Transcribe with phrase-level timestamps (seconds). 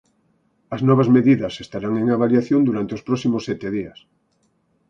[0.75, 3.99] As novas medidas estarán en avaliación durante os próximos sete días.